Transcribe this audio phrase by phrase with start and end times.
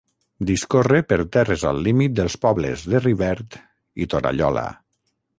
[0.49, 3.57] Discorre per terres al límit dels pobles de Rivert
[4.05, 4.65] i Torallola.